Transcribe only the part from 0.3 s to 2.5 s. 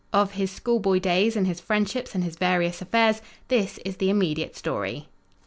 his schoolboy days and his friendships and his